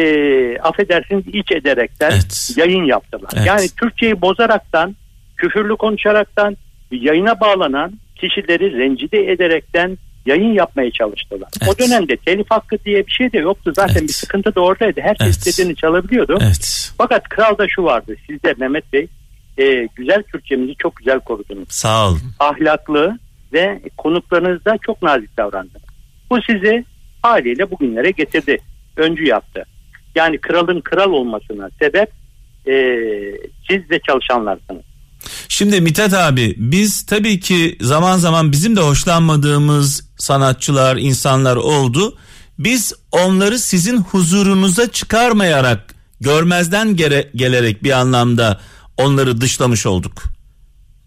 affedersiniz 0.57 1.23
iç 1.27 1.51
ederekten 1.51 2.12
Evet. 2.12 2.53
yayın 2.57 2.83
yaptılar. 2.83 3.29
Evet. 3.35 3.47
Yani 3.47 3.67
Türkçeyi 3.79 4.21
bozaraktan, 4.21 4.95
küfürlü 5.38 5.75
konuşaraktan 5.75 6.57
yayına 6.91 7.39
bağlanan 7.39 7.93
kişileri 8.15 8.77
rencide 8.77 9.31
ederekten 9.31 9.97
yayın 10.25 10.53
yapmaya 10.53 10.91
çalıştılar. 10.91 11.49
Evet. 11.61 11.73
O 11.75 11.79
dönemde 11.79 12.17
telif 12.17 12.51
hakkı 12.51 12.77
diye 12.85 13.07
bir 13.07 13.11
şey 13.11 13.31
de 13.33 13.37
yoktu. 13.37 13.73
Zaten 13.75 13.93
Evet. 13.93 14.03
bir 14.07 14.13
sıkıntı 14.13 14.55
da 14.55 14.61
oradaydı. 14.61 15.01
Herkes 15.01 15.27
Evet. 15.27 15.47
istediğini 15.47 15.75
çalabiliyordu. 15.75 16.37
Evet. 16.41 16.91
Fakat 16.97 17.29
kralda 17.29 17.65
şu 17.69 17.83
vardı. 17.83 18.15
Sizde 18.29 18.55
Mehmet 18.59 18.93
Bey 18.93 19.07
e, 19.57 19.87
güzel 19.95 20.23
Türkçemizi 20.23 20.75
çok 20.75 20.95
güzel 20.95 21.19
korudunuz 21.19 21.67
Sağ 21.71 22.09
ol. 22.09 22.17
ahlaklı 22.39 23.19
ve 23.53 23.81
konuklarınızda 23.97 24.77
çok 24.85 25.01
nazik 25.01 25.37
davrandı. 25.37 25.79
Bu 26.29 26.37
sizi 26.41 26.85
haliyle 27.21 27.71
bugünlere 27.71 28.11
getirdi. 28.11 28.57
Öncü 28.97 29.25
yaptı. 29.27 29.65
Yani 30.15 30.37
kralın 30.37 30.81
kral 30.81 31.11
olmasına 31.11 31.69
sebep 31.79 32.11
e, 32.67 32.73
siz 33.69 33.91
ve 33.91 33.99
çalışanlarsınız. 34.07 34.81
Şimdi 35.47 35.81
Mithat 35.81 36.13
abi 36.13 36.55
biz 36.57 37.05
tabii 37.05 37.39
ki 37.39 37.77
zaman 37.81 38.17
zaman 38.17 38.51
bizim 38.51 38.75
de 38.75 38.81
hoşlanmadığımız 38.81 40.12
sanatçılar, 40.23 40.97
insanlar 40.97 41.55
oldu. 41.55 42.17
Biz 42.59 42.93
onları 43.11 43.59
sizin 43.59 43.97
huzurunuza 43.97 44.91
çıkarmayarak, 44.91 45.95
görmezden 46.21 46.95
gere- 46.95 47.29
gelerek 47.35 47.83
bir 47.83 47.91
anlamda 47.91 48.59
onları 48.97 49.41
dışlamış 49.41 49.85
olduk. 49.85 50.23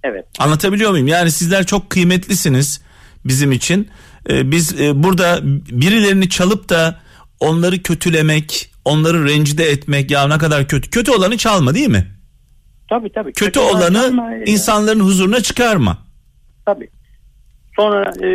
Evet. 0.04 0.26
Anlatabiliyor 0.38 0.90
muyum? 0.90 1.08
Yani 1.08 1.30
sizler 1.30 1.66
çok 1.66 1.90
kıymetlisiniz 1.90 2.80
bizim 3.24 3.52
için. 3.52 3.88
Ee, 4.30 4.50
biz 4.50 4.80
e, 4.80 5.02
burada 5.02 5.40
birilerini 5.70 6.28
çalıp 6.28 6.68
da 6.68 7.00
onları 7.40 7.82
kötülemek, 7.82 8.72
onları 8.84 9.24
rencide 9.24 9.70
etmek 9.70 10.10
ya 10.10 10.28
ne 10.28 10.38
kadar 10.38 10.68
kötü. 10.68 10.90
Kötü 10.90 11.10
olanı 11.10 11.36
çalma 11.36 11.74
değil 11.74 11.88
mi? 11.88 12.06
Tabii 12.88 13.12
tabii. 13.12 13.32
Kötü 13.32 13.60
olan 13.60 13.94
olanı 13.94 14.42
insanların 14.46 15.00
huzuruna 15.00 15.40
çıkarma. 15.40 15.98
Tabii. 16.66 16.88
Sonra 17.76 18.12
e, 18.22 18.28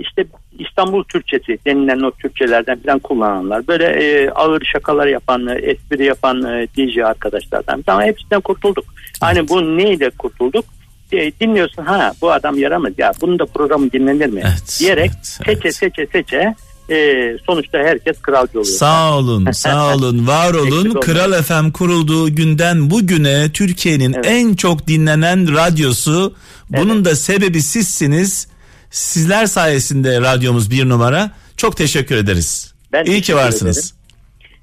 işte 0.00 0.26
İstanbul 0.58 1.04
Türkçesi 1.04 1.58
denilen 1.66 2.00
o 2.00 2.10
Türkçelerden 2.10 2.78
falan 2.78 2.98
kullananlar 2.98 3.66
böyle 3.66 3.84
e, 3.84 4.30
ağır 4.30 4.64
şakalar 4.64 5.06
yapan, 5.06 5.46
espri 5.46 6.04
yapan 6.04 6.42
e, 6.42 6.66
DJ 6.76 6.98
arkadaşlardan. 6.98 7.84
Ama 7.86 8.02
hepsinden 8.02 8.40
kurtulduk. 8.40 8.84
Hani 9.20 9.48
bu 9.48 9.76
neyle 9.76 10.10
kurtulduk? 10.10 10.64
E, 11.12 11.32
dinliyorsun 11.40 11.82
ha 11.82 12.12
bu 12.22 12.32
adam 12.32 12.58
yaramaz 12.58 12.92
ya 12.98 13.12
bunun 13.20 13.38
da 13.38 13.46
programı 13.46 13.92
dinlenir 13.92 14.26
mi? 14.26 14.42
Evet, 14.44 14.76
diyerek 14.80 15.10
evet, 15.14 15.26
seçe 15.26 15.60
evet. 15.62 15.74
seçe 15.74 16.06
seçe 16.06 16.54
e, 16.90 17.36
sonuçta 17.46 17.78
herkes 17.78 18.22
kralcı 18.22 18.60
oluyor. 18.60 18.76
Sağ 18.76 19.16
olun, 19.18 19.50
sağ 19.52 19.94
olun, 19.94 20.26
var 20.26 20.54
olun. 20.54 21.00
Kral 21.00 21.42
FM 21.42 21.70
kurulduğu 21.70 22.34
günden 22.34 22.90
bugüne 22.90 23.52
Türkiye'nin 23.52 24.12
Evet. 24.12 24.26
en 24.28 24.54
çok 24.54 24.86
dinlenen 24.86 25.56
radyosu. 25.56 26.34
Bunun 26.70 27.04
da 27.04 27.16
sebebi 27.16 27.62
sizsiniz. 27.62 28.48
Sizler 28.90 29.46
sayesinde 29.46 30.20
radyomuz 30.20 30.70
bir 30.70 30.88
numara. 30.88 31.30
Çok 31.56 31.76
teşekkür 31.76 32.16
ederiz. 32.16 32.74
Ben 32.92 33.04
İyi 33.04 33.04
ki 33.04 33.20
teşekkür 33.20 33.38
varsınız. 33.38 33.94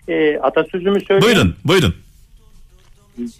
E, 0.08 0.38
atasözümü 0.38 1.02
söyleyeyim. 1.06 1.22
Buyurun, 1.36 1.56
buyurun. 1.66 1.96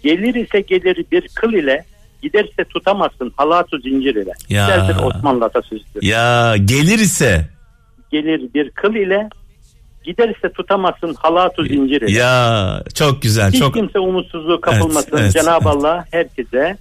Gelir 0.02 0.34
ise 0.34 0.60
gelir 0.60 1.04
bir 1.12 1.28
kıl 1.28 1.52
ile 1.52 1.84
giderse 2.22 2.64
tutamazsın 2.64 3.32
halatu 3.36 3.78
zincir 3.78 4.14
ile. 4.14 4.32
Ya. 4.48 4.88
Bir 4.88 5.02
Osmanlı 5.02 5.44
atasözüdür. 5.44 6.02
Ya 6.02 6.56
gelir 6.56 6.98
ise 6.98 7.48
Gelir 8.10 8.54
bir 8.54 8.70
kıl 8.70 8.94
ile 8.94 9.28
giderse 10.04 10.52
tutamazsın 10.56 11.14
halatu 11.18 11.64
zincir 11.64 12.02
ile. 12.02 12.18
ya 12.18 12.82
çok 12.94 13.22
güzel, 13.22 13.52
Hiç 13.52 13.58
çok 13.60 13.74
kimse 13.74 13.98
umutsuzluğu 13.98 14.60
kapılmasın. 14.60 15.10
Evet, 15.12 15.20
evet, 15.22 15.32
Cenab-ı 15.32 15.68
evet. 15.68 15.76
Allah 15.76 16.04
herkese 16.10 16.76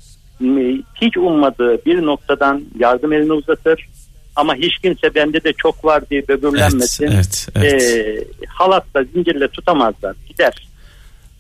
hiç 1.02 1.18
ummadığı 1.18 1.86
bir 1.86 2.06
noktadan 2.06 2.62
yardım 2.80 3.13
elini 3.13 3.34
uzatır. 3.34 3.88
Ama 4.36 4.56
hiç 4.56 4.78
kimse 4.78 5.16
bende 5.16 5.44
de 5.44 5.54
çok 5.54 5.86
var 5.86 6.10
diye 6.10 6.28
böbürlenmesin. 6.28 7.04
Evet, 7.08 7.48
evet, 7.56 7.74
evet. 7.74 7.84
Ee, 7.84 8.25
halatla 8.48 9.04
zincirle 9.04 9.48
tutamazlar. 9.48 10.16
Gider. 10.30 10.68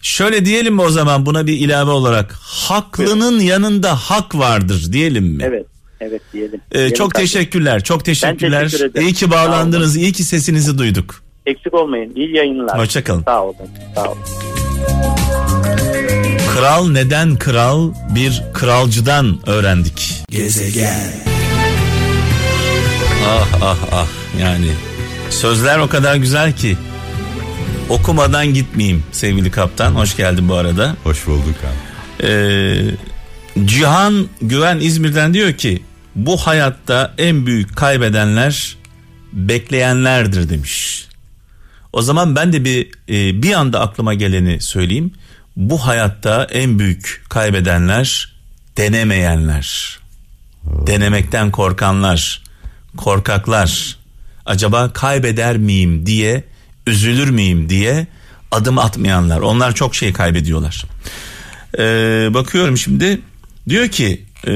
Şöyle 0.01 0.45
diyelim 0.45 0.73
mi 0.73 0.81
o 0.81 0.89
zaman 0.89 1.25
buna 1.25 1.47
bir 1.47 1.53
ilave 1.59 1.91
olarak 1.91 2.33
haklının 2.41 3.39
yanında 3.39 3.95
hak 3.95 4.35
vardır 4.35 4.85
diyelim 4.93 5.25
mi? 5.25 5.43
Evet. 5.47 5.65
Evet 6.01 6.21
diyelim. 6.33 6.61
Ee, 6.71 6.75
Diyelim 6.75 6.93
çok 6.95 7.11
kardeşim. 7.11 7.39
teşekkürler. 7.39 7.83
Çok 7.83 8.05
teşekkürler. 8.05 8.63
teşekkür 8.63 8.85
ederim. 8.85 9.07
iyi 9.07 9.13
ki 9.13 9.31
bağlandınız. 9.31 9.95
iyi 9.97 10.11
ki 10.11 10.23
sesinizi 10.23 10.77
duyduk. 10.77 11.23
Eksik 11.45 11.73
olmayın. 11.73 12.11
İyi 12.15 12.35
yayınlar. 12.35 12.79
Hoşçakalın. 12.79 13.23
Sağ 13.23 13.43
olun. 13.43 13.55
Sağ 13.95 14.11
olun. 14.11 15.22
Kral 16.53 16.89
neden 16.89 17.35
kral 17.35 17.93
bir 18.09 18.43
kralcıdan 18.53 19.39
öğrendik. 19.45 20.23
Gezegen. 20.29 21.11
Ah 23.27 23.47
ah 23.61 23.77
ah 23.91 24.07
yani 24.39 24.71
sözler 25.29 25.79
o 25.79 25.87
kadar 25.87 26.15
güzel 26.15 26.53
ki 26.53 26.77
okumadan 27.89 28.53
gitmeyeyim 28.53 29.03
sevgili 29.11 29.51
kaptan. 29.51 29.91
Hoş 29.95 30.17
geldin 30.17 30.49
bu 30.49 30.55
arada. 30.55 30.95
Hoş 31.03 31.27
bulduk 31.27 31.55
abi. 31.63 32.27
Ee, 32.27 32.75
Cihan 33.65 34.27
Güven 34.41 34.79
İzmir'den 34.79 35.33
diyor 35.33 35.53
ki 35.53 35.83
bu 36.15 36.37
hayatta 36.37 37.13
en 37.17 37.45
büyük 37.45 37.75
kaybedenler 37.75 38.77
bekleyenlerdir 39.33 40.49
demiş. 40.49 41.07
O 41.93 42.01
zaman 42.01 42.35
ben 42.35 42.53
de 42.53 42.65
bir 42.65 42.87
e, 43.09 43.43
bir 43.43 43.53
anda 43.53 43.81
aklıma 43.81 44.13
geleni 44.13 44.61
söyleyeyim. 44.61 45.13
Bu 45.55 45.85
hayatta 45.85 46.47
en 46.51 46.79
büyük 46.79 47.23
kaybedenler 47.29 48.35
denemeyenler. 48.77 49.99
Denemekten 50.63 51.51
korkanlar, 51.51 52.43
korkaklar. 52.97 53.97
Acaba 54.45 54.93
kaybeder 54.93 55.57
miyim 55.57 56.05
diye, 56.05 56.43
üzülür 56.87 57.29
müyüm 57.29 57.69
diye 57.69 58.07
adım 58.51 58.79
atmayanlar. 58.79 59.39
Onlar 59.39 59.75
çok 59.75 59.95
şey 59.95 60.13
kaybediyorlar. 60.13 60.85
Ee, 61.77 62.33
bakıyorum 62.33 62.77
şimdi 62.77 63.21
diyor 63.69 63.87
ki 63.87 64.25
e, 64.47 64.53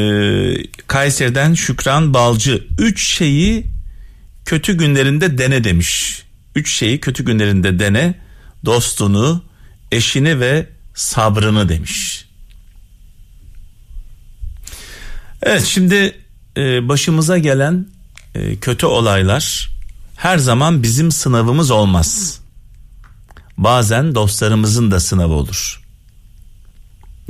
Kayseri'den 0.87 1.53
Şükran 1.53 2.13
Balcı 2.13 2.67
üç 2.79 3.07
şeyi 3.09 3.65
kötü 4.45 4.77
günlerinde 4.77 5.37
dene 5.37 5.63
demiş. 5.63 6.23
Üç 6.55 6.73
şeyi 6.73 6.99
kötü 6.99 7.25
günlerinde 7.25 7.79
dene 7.79 8.15
dostunu, 8.65 9.43
eşini 9.91 10.39
ve 10.39 10.76
sabrını 10.97 11.69
demiş. 11.69 12.25
Evet 15.43 15.65
şimdi 15.65 16.15
e, 16.57 16.87
başımıza 16.87 17.37
gelen 17.37 17.87
e, 18.35 18.55
kötü 18.55 18.85
olaylar 18.85 19.69
her 20.15 20.37
zaman 20.37 20.83
bizim 20.83 21.11
sınavımız 21.11 21.71
olmaz. 21.71 22.39
Bazen 23.57 24.15
dostlarımızın 24.15 24.91
da 24.91 24.99
sınavı 24.99 25.33
olur. 25.33 25.81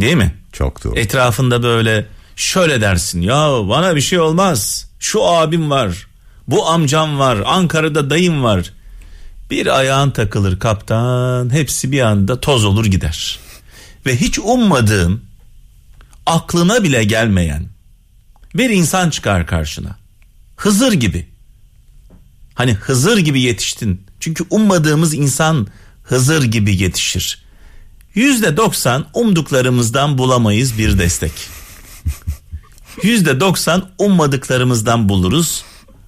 Değil 0.02 0.16
mi? 0.16 0.36
Çok 0.54 0.84
doğru. 0.84 1.00
Etrafında 1.00 1.64
böyle 1.64 2.06
şöyle 2.36 2.82
dersin 2.82 3.22
ya 3.22 3.50
bana 3.70 3.96
bir 3.96 4.02
şey 4.02 4.20
olmaz. 4.20 4.90
Şu 5.00 5.26
abim 5.26 5.70
var. 5.70 6.08
Bu 6.48 6.68
amcam 6.68 7.20
var. 7.20 7.38
Ankara'da 7.46 8.10
dayım 8.10 8.44
var. 8.44 8.74
Bir 9.52 9.78
ayağın 9.80 10.12
takılır 10.12 10.60
kaptan. 10.60 11.54
Hepsi 11.54 11.92
bir 11.92 12.02
anda 12.02 12.40
toz 12.40 12.66
olur 12.66 12.86
gider. 12.86 13.40
Ve 14.08 14.16
hiç 14.16 14.40
ummadığın 14.40 15.24
aklına 16.26 16.84
bile 16.84 17.04
gelmeyen 17.04 17.66
bir 18.56 18.70
insan 18.70 19.10
çıkar 19.10 19.48
karşına. 19.48 19.98
Hızır 20.56 20.94
gibi. 20.94 21.28
Hani 22.54 22.74
Hızır 22.74 23.18
gibi 23.18 23.42
yetiştin. 23.42 24.02
Çünkü 24.20 24.46
ummadığımız 24.50 25.14
insan 25.14 25.68
Hızır 26.04 26.44
gibi 26.44 26.76
yetişir. 26.76 27.44
Yüzde 28.16 28.58
doksan 28.58 29.08
umduklarımızdan 29.14 30.18
bulamayız 30.18 30.78
bir 30.78 31.00
destek. 31.00 31.32
Yüzde 33.04 33.40
doksan 33.40 33.90
ummadıklarımızdan 33.98 35.10
buluruz 35.10 35.64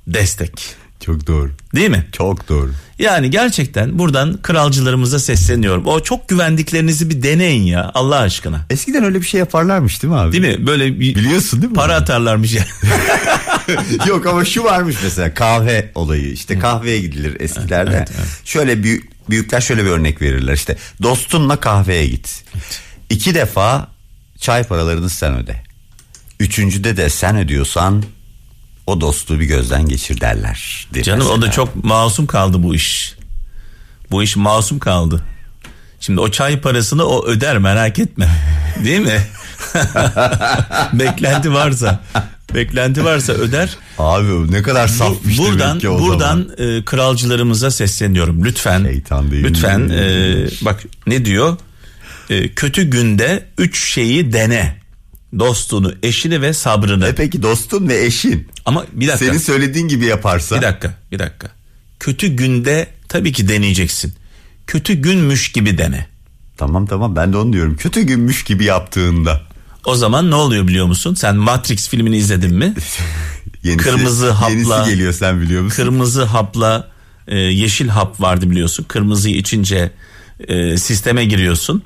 destek. 0.07 0.75
Çok 0.99 1.27
doğru. 1.27 1.51
Değil 1.75 1.89
mi? 1.89 2.07
Çok 2.11 2.49
doğru. 2.49 2.73
Yani 2.99 3.29
gerçekten 3.29 3.99
buradan 3.99 4.41
kralcılarımıza 4.41 5.19
sesleniyorum. 5.19 5.85
O 5.85 5.99
çok 5.99 6.29
güvendiklerinizi 6.29 7.09
bir 7.09 7.23
deneyin 7.23 7.63
ya 7.63 7.91
Allah 7.93 8.17
aşkına. 8.19 8.65
Eskiden 8.69 9.03
öyle 9.03 9.21
bir 9.21 9.25
şey 9.25 9.39
yaparlarmış 9.39 10.03
değil 10.03 10.13
mi 10.13 10.19
abi? 10.19 10.31
Değil 10.31 10.59
mi? 10.59 10.67
Böyle 10.67 10.99
bir 10.99 11.15
Biliyorsun 11.15 11.61
değil 11.61 11.71
mi? 11.71 11.75
para 11.75 11.95
atarlarmış 11.95 12.53
ya. 12.53 12.65
Yok 14.07 14.25
ama 14.25 14.45
şu 14.45 14.63
varmış 14.63 14.95
mesela 15.03 15.33
kahve 15.33 15.91
olayı. 15.95 16.31
İşte 16.31 16.59
kahveye 16.59 16.99
gidilir 17.01 17.37
eskilerde. 17.39 17.95
Evet, 17.97 18.11
evet. 18.17 18.27
Şöyle 18.45 18.83
büyük, 18.83 19.29
büyükler 19.29 19.61
şöyle 19.61 19.85
bir 19.85 19.89
örnek 19.89 20.21
verirler. 20.21 20.53
İşte 20.53 20.77
dostunla 21.03 21.55
kahveye 21.55 22.07
git. 22.07 22.43
İki 23.09 23.35
defa 23.35 23.87
çay 24.39 24.63
paralarını 24.63 25.09
sen 25.09 25.35
öde. 25.37 25.63
Üçüncüde 26.39 26.97
de 26.97 27.09
sen 27.09 27.37
ödüyorsan 27.37 28.03
o 28.89 29.01
dostluğu 29.01 29.39
bir 29.39 29.45
gözden 29.45 29.85
geçir 29.85 30.21
derler. 30.21 30.87
Canım 31.03 31.27
o 31.27 31.31
da 31.31 31.35
mesela. 31.35 31.51
çok 31.51 31.83
masum 31.83 32.27
kaldı 32.27 32.63
bu 32.63 32.75
iş. 32.75 33.15
Bu 34.11 34.23
iş 34.23 34.35
masum 34.35 34.79
kaldı. 34.79 35.21
Şimdi 35.99 36.19
o 36.19 36.31
çay 36.31 36.61
parasını 36.61 37.03
o 37.03 37.25
öder 37.25 37.57
merak 37.57 37.99
etme. 37.99 38.29
Değil 38.85 38.99
mi? 38.99 39.21
Beklenti 40.93 41.53
varsa. 41.53 41.99
Beklenti 42.55 43.05
varsa 43.05 43.33
öder. 43.33 43.77
Abi 43.97 44.51
ne 44.51 44.61
kadar 44.61 44.87
Bu- 44.87 44.93
safmış 44.93 45.37
buradan 45.37 45.69
demek 45.69 45.81
ki 45.81 45.89
o 45.89 45.99
buradan 45.99 46.47
zaman. 46.57 46.77
e, 46.77 46.85
kralcılarımıza 46.85 47.71
sesleniyorum. 47.71 48.45
Lütfen. 48.45 48.83
Şeytan 48.83 49.31
değil 49.31 49.43
Lütfen 49.43 49.89
e, 49.89 50.45
bak 50.61 50.83
ne 51.07 51.25
diyor? 51.25 51.57
E, 52.29 52.47
kötü 52.53 52.83
günde 52.89 53.45
üç 53.57 53.93
şeyi 53.93 54.33
dene. 54.33 54.78
Dostunu, 55.39 55.93
eşini 56.03 56.41
ve 56.41 56.53
sabrını. 56.53 57.07
E 57.07 57.15
peki 57.15 57.43
dostun 57.43 57.87
ve 57.87 58.05
eşin 58.05 58.47
Ama 58.65 58.85
bir 58.93 59.07
dakika. 59.07 59.25
senin 59.25 59.37
söylediğin 59.37 59.87
gibi 59.87 60.05
yaparsa 60.05 60.57
Bir 60.57 60.61
dakika, 60.61 60.93
bir 61.11 61.19
dakika. 61.19 61.49
Kötü 61.99 62.27
günde 62.27 62.87
tabii 63.07 63.31
ki 63.31 63.47
deneyeceksin. 63.47 64.13
Kötü 64.67 64.93
günmüş 64.93 65.51
gibi 65.51 65.77
dene. 65.77 66.07
Tamam 66.57 66.85
tamam 66.85 67.15
ben 67.15 67.33
de 67.33 67.37
onu 67.37 67.53
diyorum. 67.53 67.75
Kötü 67.77 68.01
günmüş 68.01 68.43
gibi 68.43 68.63
yaptığında. 68.65 69.41
O 69.85 69.95
zaman 69.95 70.31
ne 70.31 70.35
oluyor 70.35 70.67
biliyor 70.67 70.85
musun? 70.85 71.13
Sen 71.13 71.35
Matrix 71.35 71.89
filmini 71.89 72.17
izledin 72.17 72.53
mi? 72.53 72.73
Yenisi, 73.63 73.83
Kırmızı 73.89 74.29
hapla- 74.29 74.49
Yenisi 74.51 74.89
geliyor 74.91 75.13
sen 75.13 75.41
biliyor 75.41 75.61
musun? 75.61 75.75
Kırmızı 75.75 76.23
hapla 76.23 76.87
e, 77.27 77.37
yeşil 77.37 77.87
hap 77.87 78.21
vardı 78.21 78.49
biliyorsun. 78.51 78.83
Kırmızıyı 78.87 79.35
içince 79.35 79.91
e, 80.47 80.77
sisteme 80.77 81.25
giriyorsun. 81.25 81.83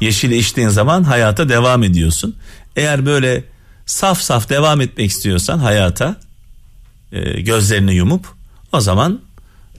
Yeşili 0.00 0.36
içtiğin 0.36 0.68
zaman 0.68 1.02
hayata 1.04 1.48
devam 1.48 1.82
ediyorsun. 1.82 2.36
Eğer 2.76 3.06
böyle 3.06 3.44
saf 3.86 4.20
saf 4.20 4.48
devam 4.48 4.80
etmek 4.80 5.10
istiyorsan 5.10 5.58
hayata 5.58 6.16
e, 7.12 7.40
gözlerini 7.40 7.94
yumup 7.94 8.26
o 8.72 8.80
zaman 8.80 9.20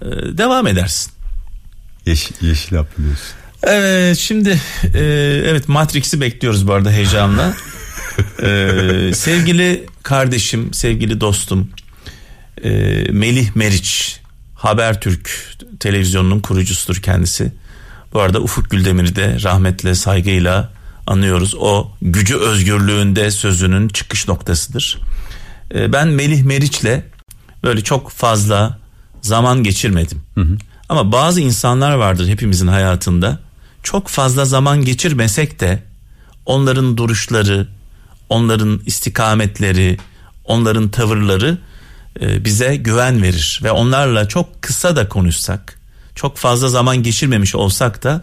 e, 0.01 0.05
devam 0.37 0.67
edersin. 0.67 1.11
Yeşil, 2.05 2.35
yeşil 2.41 2.75
hap 2.75 2.97
biliyorsun. 2.97 3.27
Evet 3.63 4.17
şimdi 4.17 4.61
e, 4.93 4.99
evet 5.45 5.69
Matrix'i 5.69 6.21
bekliyoruz 6.21 6.67
bu 6.67 6.73
arada 6.73 6.91
heyecanla. 6.91 7.53
E, 8.43 9.11
sevgili 9.13 9.85
kardeşim, 10.03 10.73
sevgili 10.73 11.21
dostum 11.21 11.69
e, 12.63 12.69
Melih 13.11 13.55
Meriç 13.55 14.19
Habertürk 14.55 15.55
televizyonunun 15.79 16.39
kurucusudur 16.39 17.01
kendisi. 17.01 17.51
Bu 18.13 18.19
arada 18.19 18.39
Ufuk 18.39 18.69
Güldemir'i 18.69 19.15
de 19.15 19.37
rahmetle 19.43 19.95
saygıyla 19.95 20.69
anıyoruz. 21.07 21.55
O 21.59 21.91
gücü 22.01 22.37
özgürlüğünde 22.37 23.31
sözünün 23.31 23.87
çıkış 23.87 24.27
noktasıdır. 24.27 24.99
E, 25.73 25.93
ben 25.93 26.07
Melih 26.07 26.43
Meriç'le 26.43 27.03
böyle 27.63 27.83
çok 27.83 28.11
fazla 28.11 28.77
zaman 29.21 29.63
geçirmedim. 29.63 30.21
Ama 30.89 31.11
bazı 31.11 31.41
insanlar 31.41 31.93
vardır 31.93 32.27
hepimizin 32.27 32.67
hayatında. 32.67 33.39
Çok 33.83 34.07
fazla 34.07 34.45
zaman 34.45 34.85
geçirmesek 34.85 35.59
de 35.59 35.83
onların 36.45 36.97
duruşları, 36.97 37.67
onların 38.29 38.81
istikametleri, 38.85 39.97
onların 40.45 40.89
tavırları 40.89 41.57
e, 42.21 42.45
bize 42.45 42.75
güven 42.75 43.23
verir 43.23 43.59
ve 43.63 43.71
onlarla 43.71 44.27
çok 44.27 44.61
kısa 44.61 44.95
da 44.95 45.09
konuşsak, 45.09 45.79
çok 46.15 46.37
fazla 46.37 46.67
zaman 46.67 47.03
geçirmemiş 47.03 47.55
olsak 47.55 48.03
da 48.03 48.21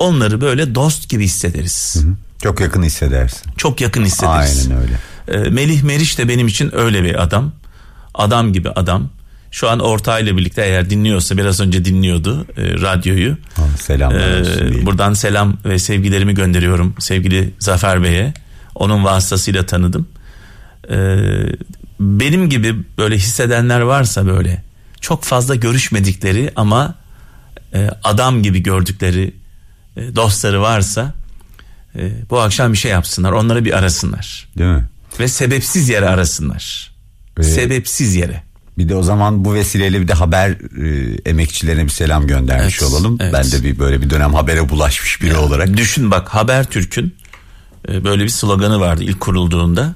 onları 0.00 0.40
böyle 0.40 0.74
dost 0.74 1.08
gibi 1.08 1.24
hissederiz. 1.24 2.04
Çok 2.42 2.60
yakın 2.60 2.82
hissedersin. 2.82 3.52
Çok 3.56 3.80
yakın 3.80 4.04
hissederiz. 4.04 4.68
Aynen 4.70 4.82
öyle. 4.82 4.98
E, 5.46 5.50
Melih 5.50 5.82
Meriç 5.82 6.18
de 6.18 6.28
benim 6.28 6.46
için 6.46 6.76
öyle 6.76 7.04
bir 7.04 7.22
adam. 7.22 7.52
Adam 8.14 8.52
gibi 8.52 8.70
adam. 8.70 9.08
Şu 9.50 9.68
an 9.70 9.80
ortağıyla 9.80 10.36
birlikte 10.36 10.62
eğer 10.62 10.90
dinliyorsa 10.90 11.36
biraz 11.36 11.60
önce 11.60 11.84
dinliyordu 11.84 12.46
e, 12.56 12.62
radyoyu. 12.62 13.36
Ha, 13.56 13.62
selamlar 13.78 14.30
Ee, 14.30 14.40
olsun 14.40 14.86
buradan 14.86 15.12
selam 15.14 15.56
ve 15.64 15.78
sevgilerimi 15.78 16.34
gönderiyorum 16.34 16.94
sevgili 16.98 17.54
Zafer 17.58 18.02
Bey'e. 18.02 18.34
Onun 18.74 19.04
vasıtasıyla 19.04 19.66
tanıdım. 19.66 20.08
Ee, 20.90 21.16
benim 22.00 22.50
gibi 22.50 22.76
böyle 22.98 23.16
hissedenler 23.16 23.80
varsa 23.80 24.26
böyle 24.26 24.62
çok 25.00 25.24
fazla 25.24 25.54
görüşmedikleri 25.54 26.50
ama 26.56 26.94
e, 27.74 27.88
adam 28.04 28.42
gibi 28.42 28.62
gördükleri 28.62 29.22
e, 29.24 29.39
dostları 29.96 30.60
varsa 30.62 31.14
e, 31.96 32.10
bu 32.30 32.40
akşam 32.40 32.72
bir 32.72 32.78
şey 32.78 32.90
yapsınlar. 32.90 33.32
Onları 33.32 33.64
bir 33.64 33.78
arasınlar. 33.78 34.48
Değil 34.58 34.70
mi? 34.70 34.88
Ve 35.20 35.28
sebepsiz 35.28 35.88
yere 35.88 36.08
arasınlar. 36.08 36.90
Ve- 37.38 37.42
Sebepsiz 37.42 38.14
yere. 38.14 38.42
Bir 38.78 38.88
de 38.88 38.94
o 38.94 39.02
zaman 39.02 39.44
bu 39.44 39.54
vesileyle 39.54 40.00
bir 40.00 40.08
de 40.08 40.12
haber 40.14 40.50
e, 40.50 41.18
emekçilerine 41.30 41.84
bir 41.84 41.90
selam 41.90 42.26
göndermiş 42.26 42.78
Evet, 42.82 42.92
olalım. 42.92 43.16
evet. 43.20 43.32
Ben 43.32 43.52
de 43.52 43.62
bir 43.64 43.78
böyle 43.78 44.00
bir 44.02 44.10
dönem 44.10 44.34
habere 44.34 44.68
bulaşmış 44.68 45.22
biri 45.22 45.36
olarak. 45.36 45.76
Düşün 45.76 46.10
bak 46.10 46.28
Habertürk'ün 46.28 47.14
e, 47.88 48.04
böyle 48.04 48.24
bir 48.24 48.28
sloganı 48.28 48.80
vardı 48.80 49.02
ilk 49.04 49.20
kurulduğunda. 49.20 49.94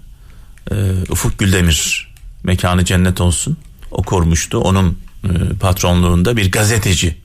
E, 0.70 0.74
Ufuk 1.10 1.38
Güldemir 1.38 2.14
mekanı 2.42 2.84
cennet 2.84 3.20
olsun. 3.20 3.56
O 3.90 4.02
kurmuştu. 4.02 4.58
Onun 4.58 4.98
e, 5.24 5.28
patronluğunda 5.60 6.36
bir 6.36 6.50
gazeteci. 6.52 7.16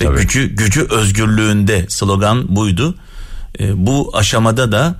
Ve 0.00 0.04
Tabii. 0.04 0.20
gücü 0.20 0.46
gücü 0.54 0.86
özgürlüğünde 0.90 1.86
slogan 1.88 2.56
buydu. 2.56 2.94
E, 3.60 3.86
bu 3.86 4.10
aşamada 4.14 4.72
da 4.72 4.96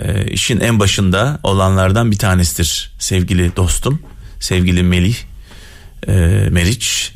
e, 0.00 0.30
işin 0.30 0.60
en 0.60 0.80
başında 0.80 1.40
olanlardan 1.42 2.10
bir 2.10 2.18
tanesidir 2.18 2.92
sevgili 2.98 3.56
dostum. 3.56 4.02
Sevgili 4.40 4.82
Melih 4.82 5.16
e, 6.08 6.12
Meriç. 6.50 7.14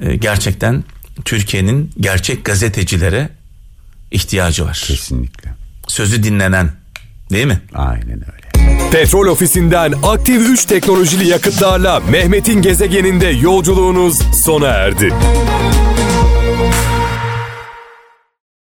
E, 0.00 0.16
gerçekten 0.16 0.84
Türkiye'nin 1.24 1.90
gerçek 2.00 2.44
gazetecilere 2.44 3.28
ihtiyacı 4.10 4.64
var. 4.64 4.84
Kesinlikle. 4.86 5.50
Sözü 5.88 6.22
dinlenen 6.22 6.72
değil 7.30 7.46
mi? 7.46 7.60
Aynen 7.74 8.22
öyle. 8.32 8.42
Petrol 8.92 9.26
ofisinden 9.26 9.94
aktif 10.02 10.50
3 10.50 10.64
teknolojili 10.64 11.28
yakıtlarla 11.28 12.00
Mehmet'in 12.00 12.62
gezegeninde 12.62 13.26
yolculuğunuz 13.26 14.22
sona 14.44 14.66
erdi. 14.66 15.12